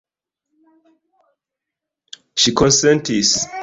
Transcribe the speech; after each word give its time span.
Ŝi 2.45 2.59
konsentis. 2.63 3.37